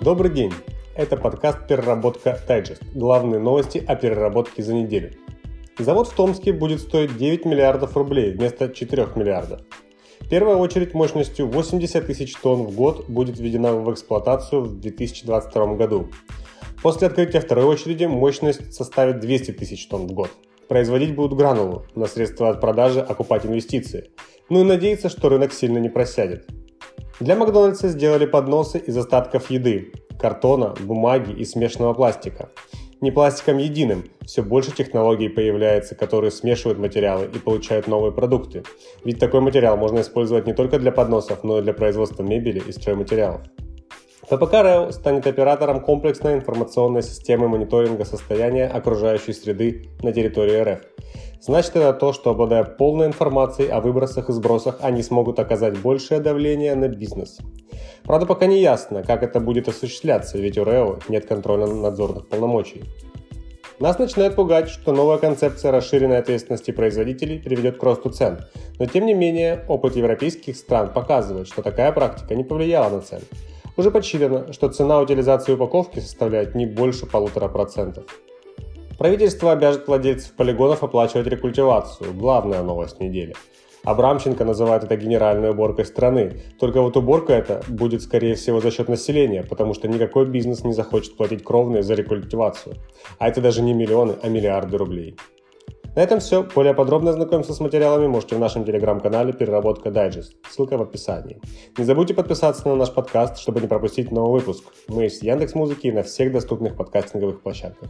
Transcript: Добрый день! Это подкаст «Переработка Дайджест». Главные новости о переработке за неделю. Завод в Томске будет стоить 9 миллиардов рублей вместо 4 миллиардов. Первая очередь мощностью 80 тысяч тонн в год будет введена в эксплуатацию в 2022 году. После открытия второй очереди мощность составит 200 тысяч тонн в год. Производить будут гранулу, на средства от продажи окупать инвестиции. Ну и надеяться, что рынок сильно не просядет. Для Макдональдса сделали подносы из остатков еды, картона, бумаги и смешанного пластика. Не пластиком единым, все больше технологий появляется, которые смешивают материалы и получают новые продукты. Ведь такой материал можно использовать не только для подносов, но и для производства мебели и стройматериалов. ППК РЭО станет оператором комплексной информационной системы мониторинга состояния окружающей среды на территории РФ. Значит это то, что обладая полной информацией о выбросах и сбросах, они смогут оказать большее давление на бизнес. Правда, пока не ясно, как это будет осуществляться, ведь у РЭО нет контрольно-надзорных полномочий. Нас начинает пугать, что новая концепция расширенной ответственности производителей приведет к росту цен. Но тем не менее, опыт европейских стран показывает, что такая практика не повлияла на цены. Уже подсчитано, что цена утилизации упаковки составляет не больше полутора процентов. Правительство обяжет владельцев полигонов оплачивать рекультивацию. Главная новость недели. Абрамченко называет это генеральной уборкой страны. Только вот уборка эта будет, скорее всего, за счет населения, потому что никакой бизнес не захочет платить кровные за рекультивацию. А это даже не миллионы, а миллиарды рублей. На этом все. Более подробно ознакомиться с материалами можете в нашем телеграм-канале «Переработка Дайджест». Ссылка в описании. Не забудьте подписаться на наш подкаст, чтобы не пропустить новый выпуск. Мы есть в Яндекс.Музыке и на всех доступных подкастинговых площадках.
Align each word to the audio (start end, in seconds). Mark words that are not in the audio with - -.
Добрый 0.00 0.32
день! 0.32 0.50
Это 0.94 1.18
подкаст 1.18 1.66
«Переработка 1.68 2.40
Дайджест». 2.48 2.82
Главные 2.94 3.38
новости 3.38 3.84
о 3.86 3.96
переработке 3.96 4.62
за 4.62 4.72
неделю. 4.72 5.10
Завод 5.78 6.08
в 6.08 6.14
Томске 6.14 6.54
будет 6.54 6.80
стоить 6.80 7.18
9 7.18 7.44
миллиардов 7.44 7.94
рублей 7.98 8.32
вместо 8.32 8.70
4 8.70 9.08
миллиардов. 9.16 9.60
Первая 10.30 10.56
очередь 10.56 10.94
мощностью 10.94 11.48
80 11.48 12.06
тысяч 12.06 12.34
тонн 12.34 12.62
в 12.62 12.74
год 12.74 13.10
будет 13.10 13.38
введена 13.38 13.74
в 13.74 13.92
эксплуатацию 13.92 14.62
в 14.62 14.80
2022 14.80 15.74
году. 15.74 16.08
После 16.82 17.08
открытия 17.08 17.40
второй 17.40 17.66
очереди 17.66 18.06
мощность 18.06 18.72
составит 18.72 19.20
200 19.20 19.52
тысяч 19.52 19.86
тонн 19.86 20.06
в 20.06 20.12
год. 20.12 20.30
Производить 20.66 21.14
будут 21.14 21.36
гранулу, 21.36 21.84
на 21.94 22.06
средства 22.06 22.48
от 22.48 22.62
продажи 22.62 23.00
окупать 23.00 23.44
инвестиции. 23.44 24.12
Ну 24.48 24.62
и 24.62 24.64
надеяться, 24.64 25.10
что 25.10 25.28
рынок 25.28 25.52
сильно 25.52 25.76
не 25.76 25.90
просядет. 25.90 26.48
Для 27.20 27.36
Макдональдса 27.36 27.88
сделали 27.88 28.24
подносы 28.24 28.78
из 28.78 28.96
остатков 28.96 29.50
еды, 29.50 29.92
картона, 30.18 30.74
бумаги 30.80 31.32
и 31.32 31.44
смешанного 31.44 31.92
пластика. 31.92 32.48
Не 33.02 33.10
пластиком 33.10 33.58
единым, 33.58 34.04
все 34.24 34.42
больше 34.42 34.72
технологий 34.72 35.28
появляется, 35.28 35.94
которые 35.94 36.30
смешивают 36.30 36.78
материалы 36.78 37.26
и 37.26 37.38
получают 37.38 37.88
новые 37.88 38.12
продукты. 38.12 38.62
Ведь 39.04 39.18
такой 39.18 39.42
материал 39.42 39.76
можно 39.76 40.00
использовать 40.00 40.46
не 40.46 40.54
только 40.54 40.78
для 40.78 40.92
подносов, 40.92 41.44
но 41.44 41.58
и 41.58 41.62
для 41.62 41.74
производства 41.74 42.22
мебели 42.22 42.58
и 42.58 42.72
стройматериалов. 42.72 43.42
ППК 44.30 44.52
РЭО 44.54 44.90
станет 44.92 45.26
оператором 45.26 45.80
комплексной 45.80 46.34
информационной 46.34 47.02
системы 47.02 47.48
мониторинга 47.48 48.06
состояния 48.06 48.66
окружающей 48.66 49.34
среды 49.34 49.90
на 50.02 50.12
территории 50.12 50.62
РФ. 50.62 50.80
Значит 51.40 51.76
это 51.76 51.94
то, 51.94 52.12
что 52.12 52.30
обладая 52.30 52.64
полной 52.64 53.06
информацией 53.06 53.68
о 53.68 53.80
выбросах 53.80 54.28
и 54.28 54.32
сбросах, 54.32 54.78
они 54.82 55.02
смогут 55.02 55.38
оказать 55.38 55.78
большее 55.78 56.20
давление 56.20 56.74
на 56.74 56.88
бизнес. 56.88 57.38
Правда, 58.04 58.26
пока 58.26 58.44
не 58.44 58.60
ясно, 58.60 59.02
как 59.02 59.22
это 59.22 59.40
будет 59.40 59.66
осуществляться, 59.66 60.36
ведь 60.36 60.58
у 60.58 60.64
РЭО 60.64 60.98
нет 61.08 61.26
контрольно-надзорных 61.26 62.28
полномочий. 62.28 62.84
Нас 63.78 63.98
начинает 63.98 64.36
пугать, 64.36 64.68
что 64.68 64.92
новая 64.92 65.16
концепция 65.16 65.72
расширенной 65.72 66.18
ответственности 66.18 66.70
производителей 66.70 67.38
приведет 67.38 67.78
к 67.78 67.82
росту 67.82 68.10
цен. 68.10 68.40
Но 68.78 68.84
тем 68.84 69.06
не 69.06 69.14
менее, 69.14 69.64
опыт 69.68 69.96
европейских 69.96 70.56
стран 70.56 70.92
показывает, 70.92 71.46
что 71.46 71.62
такая 71.62 71.90
практика 71.92 72.34
не 72.34 72.44
повлияла 72.44 72.90
на 72.90 73.00
цены. 73.00 73.22
Уже 73.78 73.90
подсчитано, 73.90 74.52
что 74.52 74.68
цена 74.68 75.00
утилизации 75.00 75.54
упаковки 75.54 76.00
составляет 76.00 76.54
не 76.54 76.66
больше 76.66 77.06
полутора 77.06 77.48
процентов. 77.48 78.04
Правительство 79.00 79.52
обяжет 79.52 79.88
владельцев 79.88 80.34
полигонов 80.34 80.84
оплачивать 80.84 81.26
рекультивацию. 81.26 82.12
Главная 82.12 82.62
новость 82.62 83.00
недели. 83.00 83.34
Абрамченко 83.82 84.44
называет 84.44 84.84
это 84.84 84.94
генеральной 84.94 85.52
уборкой 85.52 85.86
страны. 85.86 86.42
Только 86.58 86.82
вот 86.82 86.98
уборка 86.98 87.32
эта 87.32 87.62
будет, 87.66 88.02
скорее 88.02 88.34
всего, 88.34 88.60
за 88.60 88.70
счет 88.70 88.90
населения, 88.90 89.42
потому 89.42 89.72
что 89.72 89.88
никакой 89.88 90.26
бизнес 90.26 90.64
не 90.64 90.74
захочет 90.74 91.16
платить 91.16 91.42
кровные 91.42 91.82
за 91.82 91.94
рекультивацию. 91.94 92.76
А 93.18 93.28
это 93.28 93.40
даже 93.40 93.62
не 93.62 93.72
миллионы, 93.72 94.16
а 94.22 94.28
миллиарды 94.28 94.76
рублей. 94.76 95.16
На 95.96 96.00
этом 96.00 96.20
все. 96.20 96.42
Более 96.54 96.74
подробно 96.74 97.10
ознакомиться 97.10 97.54
с 97.54 97.60
материалами 97.60 98.06
можете 98.06 98.36
в 98.36 98.38
нашем 98.38 98.66
телеграм-канале 98.66 99.32
«Переработка 99.32 99.90
Дайджест». 99.90 100.34
Ссылка 100.50 100.76
в 100.76 100.82
описании. 100.82 101.40
Не 101.78 101.84
забудьте 101.84 102.12
подписаться 102.12 102.68
на 102.68 102.76
наш 102.76 102.92
подкаст, 102.92 103.38
чтобы 103.38 103.62
не 103.62 103.66
пропустить 103.66 104.12
новый 104.12 104.40
выпуск. 104.40 104.64
Мы 104.88 105.04
есть 105.04 105.20
в 105.20 105.24
Яндекс.Музыке 105.24 105.88
и 105.88 105.92
на 105.92 106.02
всех 106.02 106.32
доступных 106.32 106.76
подкастинговых 106.76 107.40
площадках. 107.40 107.88